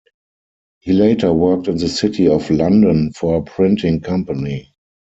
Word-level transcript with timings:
He 0.79 0.93
later 0.93 1.31
worked 1.31 1.67
in 1.67 1.77
the 1.77 1.87
City 1.87 2.27
of 2.27 2.49
London 2.49 3.11
for 3.13 3.37
a 3.37 3.43
printing 3.43 3.99
company. 4.01 4.73